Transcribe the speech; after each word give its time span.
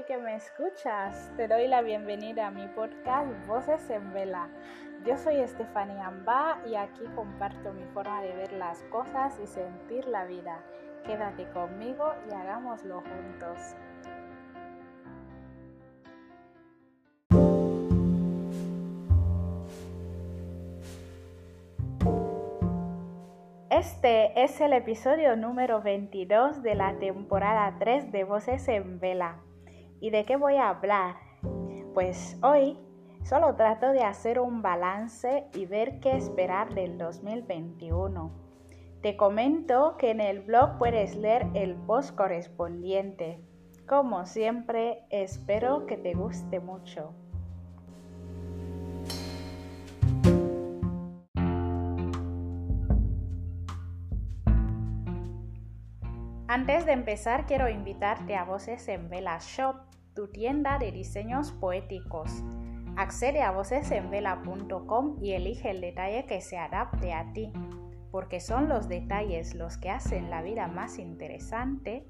que 0.00 0.16
me 0.16 0.34
escuchas. 0.34 1.30
Te 1.36 1.46
doy 1.46 1.68
la 1.68 1.82
bienvenida 1.82 2.46
a 2.46 2.50
mi 2.50 2.66
podcast 2.68 3.28
Voces 3.46 3.90
en 3.90 4.10
Vela. 4.14 4.48
Yo 5.04 5.18
soy 5.18 5.36
Estefanía 5.36 6.06
Amba 6.06 6.62
y 6.66 6.76
aquí 6.76 7.04
comparto 7.14 7.72
mi 7.74 7.84
forma 7.92 8.22
de 8.22 8.34
ver 8.34 8.52
las 8.54 8.82
cosas 8.84 9.38
y 9.42 9.46
sentir 9.46 10.06
la 10.08 10.24
vida. 10.24 10.62
Quédate 11.04 11.46
conmigo 11.50 12.10
y 12.28 12.34
hagámoslo 12.34 13.02
juntos. 13.02 13.76
Este 23.68 24.42
es 24.42 24.58
el 24.62 24.72
episodio 24.72 25.36
número 25.36 25.82
22 25.82 26.62
de 26.62 26.74
la 26.76 26.98
temporada 26.98 27.76
3 27.78 28.10
de 28.10 28.24
Voces 28.24 28.66
en 28.68 28.98
Vela. 28.98 29.42
¿Y 30.02 30.10
de 30.10 30.24
qué 30.24 30.34
voy 30.34 30.56
a 30.56 30.68
hablar? 30.68 31.14
Pues 31.94 32.36
hoy 32.42 32.76
solo 33.22 33.54
trato 33.54 33.92
de 33.92 34.02
hacer 34.02 34.40
un 34.40 34.60
balance 34.60 35.46
y 35.54 35.64
ver 35.64 36.00
qué 36.00 36.16
esperar 36.16 36.74
del 36.74 36.98
2021. 36.98 38.32
Te 39.00 39.16
comento 39.16 39.96
que 39.98 40.10
en 40.10 40.20
el 40.20 40.40
blog 40.40 40.76
puedes 40.76 41.14
leer 41.14 41.46
el 41.54 41.76
post 41.76 42.16
correspondiente. 42.16 43.44
Como 43.86 44.26
siempre, 44.26 45.04
espero 45.10 45.86
que 45.86 45.96
te 45.96 46.14
guste 46.14 46.58
mucho. 46.58 47.14
Antes 56.52 56.84
de 56.84 56.92
empezar, 56.92 57.46
quiero 57.46 57.70
invitarte 57.70 58.36
a 58.36 58.44
Voces 58.44 58.86
en 58.88 59.08
Vela 59.08 59.38
Shop, 59.40 59.74
tu 60.14 60.28
tienda 60.28 60.78
de 60.78 60.92
diseños 60.92 61.50
poéticos. 61.50 62.30
Accede 62.94 63.40
a 63.40 63.52
vocesenvela.com 63.52 65.16
y 65.22 65.32
elige 65.32 65.70
el 65.70 65.80
detalle 65.80 66.26
que 66.26 66.42
se 66.42 66.58
adapte 66.58 67.14
a 67.14 67.32
ti, 67.32 67.54
porque 68.10 68.38
son 68.38 68.68
los 68.68 68.86
detalles 68.86 69.54
los 69.54 69.78
que 69.78 69.88
hacen 69.88 70.28
la 70.28 70.42
vida 70.42 70.68
más 70.68 70.98
interesante. 70.98 72.06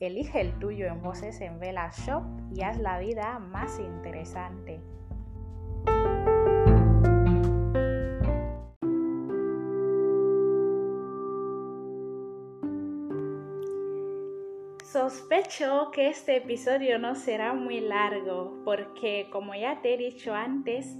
Elige 0.00 0.40
el 0.40 0.58
tuyo 0.58 0.88
en 0.88 1.00
Voces 1.00 1.40
en 1.40 1.60
Vela 1.60 1.92
Shop 1.92 2.24
y 2.52 2.62
haz 2.62 2.78
la 2.78 2.98
vida 2.98 3.38
más 3.38 3.78
interesante. 3.78 4.82
Sospecho 14.92 15.90
que 15.92 16.08
este 16.08 16.36
episodio 16.38 16.98
no 16.98 17.14
será 17.14 17.52
muy 17.52 17.78
largo 17.78 18.62
porque, 18.64 19.28
como 19.30 19.54
ya 19.54 19.82
te 19.82 19.92
he 19.92 19.98
dicho 19.98 20.32
antes, 20.32 20.96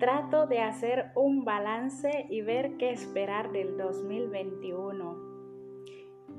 trato 0.00 0.48
de 0.48 0.58
hacer 0.58 1.12
un 1.14 1.44
balance 1.44 2.26
y 2.28 2.40
ver 2.40 2.76
qué 2.76 2.90
esperar 2.90 3.52
del 3.52 3.76
2021. 3.76 5.16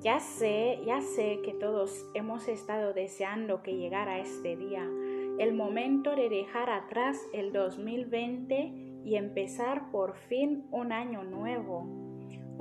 Ya 0.02 0.19
sé, 0.19 0.81
ya 0.86 1.00
sé 1.00 1.39
que 1.45 1.53
todos 1.53 2.12
hemos 2.14 2.50
estado 2.50 2.92
deseando 2.92 3.64
que 3.64 3.78
llegara 3.78 4.19
este 4.19 4.58
día, 4.58 4.86
el 5.39 5.53
momento 5.53 6.14
de 6.14 6.28
dejar 6.28 6.69
atrás 6.69 7.17
el 7.31 7.53
2020 7.53 9.00
y 9.06 9.16
empezar 9.16 9.92
por 9.92 10.17
fin 10.17 10.67
un 10.72 10.92
año 10.92 11.23
nuevo 11.23 12.10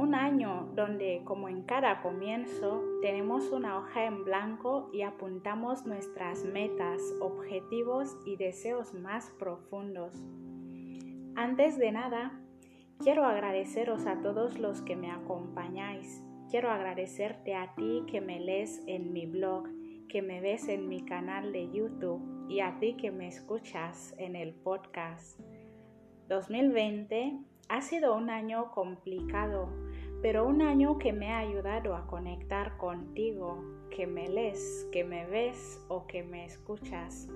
un 0.01 0.15
año 0.15 0.71
donde, 0.75 1.21
como 1.25 1.51
en 1.51 1.63
cada 1.63 2.01
comienzo, 2.01 2.83
tenemos 3.03 3.51
una 3.51 3.77
hoja 3.77 4.07
en 4.07 4.25
blanco 4.25 4.89
y 4.95 5.03
apuntamos 5.03 5.85
nuestras 5.85 6.43
metas, 6.43 7.03
objetivos 7.21 8.17
y 8.25 8.37
deseos 8.37 8.95
más 8.95 9.31
profundos. 9.39 10.15
Antes 11.37 11.79
de 11.79 11.93
nada, 11.93 12.33
quiero 12.99 13.27
agradeceros 13.27 14.07
a 14.07 14.23
todos 14.23 14.59
los 14.59 14.81
que 14.81 14.97
me 14.97 15.11
acompañáis. 15.11 16.25
Quiero 16.51 16.71
agradecerte 16.71 17.55
a 17.55 17.75
ti 17.75 18.05
que 18.11 18.23
me 18.23 18.41
lees 18.41 18.83
en 18.87 19.13
mi 19.13 19.27
blog, 19.27 19.69
que 20.09 20.23
me 20.23 20.41
ves 20.41 20.69
en 20.69 20.89
mi 20.89 21.05
canal 21.05 21.53
de 21.53 21.71
YouTube 21.71 22.47
y 22.49 22.61
a 22.61 22.79
ti 22.79 22.97
que 22.97 23.11
me 23.11 23.29
escuchas 23.29 24.15
en 24.17 24.35
el 24.35 24.55
podcast. 24.55 25.39
2020 26.29 27.39
ha 27.69 27.83
sido 27.83 28.17
un 28.17 28.31
año 28.31 28.71
complicado 28.73 29.90
pero 30.23 30.47
un 30.47 30.61
año 30.61 30.99
que 30.99 31.13
me 31.13 31.31
ha 31.31 31.39
ayudado 31.39 31.95
a 31.95 32.07
conectar 32.07 32.77
contigo, 32.77 33.65
que 33.91 34.07
me 34.07 34.29
lees, 34.29 34.87
que 34.93 35.03
me 35.03 35.27
ves 35.27 35.83
o 35.89 36.07
que 36.07 36.23
me 36.23 36.45
escuchas. 36.45 37.29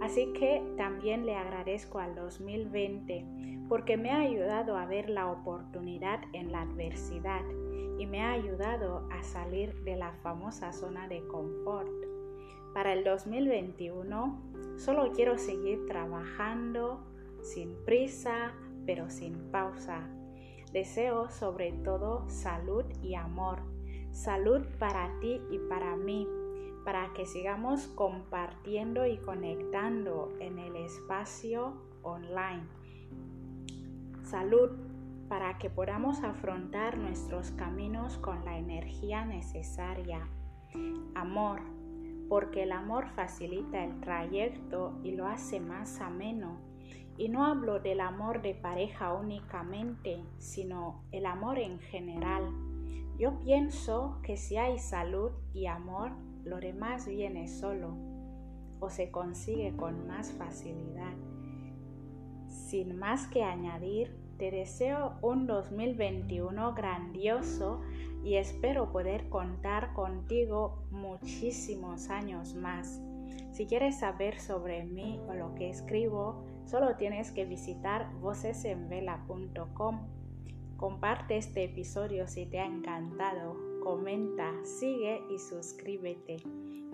Así 0.00 0.32
que 0.32 0.62
también 0.76 1.26
le 1.26 1.36
agradezco 1.36 1.98
al 1.98 2.14
2020 2.14 3.24
porque 3.68 3.96
me 3.96 4.10
ha 4.10 4.20
ayudado 4.20 4.76
a 4.76 4.86
ver 4.86 5.10
la 5.10 5.30
oportunidad 5.30 6.20
en 6.32 6.52
la 6.52 6.62
adversidad 6.62 7.42
y 7.98 8.06
me 8.06 8.20
ha 8.20 8.32
ayudado 8.32 9.08
a 9.10 9.22
salir 9.22 9.74
de 9.84 9.96
la 9.96 10.12
famosa 10.22 10.72
zona 10.72 11.08
de 11.08 11.26
confort. 11.26 11.90
Para 12.74 12.92
el 12.92 13.04
2021 13.04 14.76
solo 14.76 15.12
quiero 15.12 15.38
seguir 15.38 15.86
trabajando 15.86 17.04
sin 17.42 17.74
prisa, 17.84 18.54
pero 18.86 19.10
sin 19.10 19.50
pausa 19.50 20.08
Deseo 20.72 21.28
sobre 21.28 21.70
todo 21.72 22.24
salud 22.30 22.84
y 23.02 23.14
amor. 23.14 23.58
Salud 24.10 24.62
para 24.78 25.18
ti 25.20 25.38
y 25.50 25.58
para 25.68 25.96
mí, 25.96 26.26
para 26.82 27.12
que 27.12 27.26
sigamos 27.26 27.88
compartiendo 27.88 29.06
y 29.06 29.18
conectando 29.18 30.32
en 30.40 30.58
el 30.58 30.76
espacio 30.76 31.74
online. 32.02 32.66
Salud 34.24 34.70
para 35.28 35.58
que 35.58 35.68
podamos 35.68 36.22
afrontar 36.24 36.96
nuestros 36.96 37.50
caminos 37.50 38.16
con 38.16 38.42
la 38.46 38.56
energía 38.56 39.26
necesaria. 39.26 40.26
Amor, 41.14 41.60
porque 42.30 42.62
el 42.62 42.72
amor 42.72 43.08
facilita 43.10 43.84
el 43.84 44.00
trayecto 44.00 44.98
y 45.02 45.12
lo 45.12 45.26
hace 45.26 45.60
más 45.60 46.00
ameno 46.00 46.71
y 47.22 47.28
no 47.28 47.44
hablo 47.46 47.78
del 47.78 48.00
amor 48.00 48.42
de 48.42 48.52
pareja 48.52 49.14
únicamente, 49.14 50.24
sino 50.38 51.04
el 51.12 51.26
amor 51.26 51.60
en 51.60 51.78
general. 51.78 52.52
Yo 53.16 53.38
pienso 53.38 54.18
que 54.24 54.36
si 54.36 54.56
hay 54.56 54.80
salud 54.80 55.30
y 55.54 55.66
amor, 55.66 56.10
lo 56.42 56.58
demás 56.58 57.06
viene 57.06 57.46
solo 57.46 57.96
o 58.80 58.90
se 58.90 59.12
consigue 59.12 59.76
con 59.76 60.08
más 60.08 60.32
facilidad. 60.32 61.14
Sin 62.48 62.98
más 62.98 63.28
que 63.28 63.44
añadir, 63.44 64.16
te 64.36 64.50
deseo 64.50 65.14
un 65.22 65.46
2021 65.46 66.74
grandioso 66.74 67.82
y 68.24 68.34
espero 68.34 68.90
poder 68.90 69.28
contar 69.28 69.94
contigo 69.94 70.82
muchísimos 70.90 72.10
años 72.10 72.56
más. 72.56 73.00
Si 73.52 73.66
quieres 73.66 73.98
saber 73.98 74.40
sobre 74.40 74.84
mí 74.84 75.20
o 75.28 75.34
lo 75.34 75.54
que 75.54 75.70
escribo, 75.70 76.44
solo 76.64 76.96
tienes 76.96 77.30
que 77.30 77.44
visitar 77.44 78.12
vocesenvela.com. 78.20 80.00
Comparte 80.76 81.36
este 81.36 81.64
episodio 81.64 82.26
si 82.26 82.46
te 82.46 82.58
ha 82.58 82.66
encantado, 82.66 83.56
comenta, 83.82 84.52
sigue 84.64 85.22
y 85.30 85.38
suscríbete. 85.38 86.38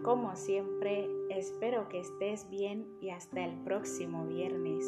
Como 0.03 0.37
siempre, 0.37 1.09
espero 1.31 1.89
que 1.89 2.01
estés 2.01 2.49
bien 2.51 2.87
y 3.01 3.11
hasta 3.11 3.45
el 3.45 3.55
próximo 3.63 4.27
viernes. 4.27 4.85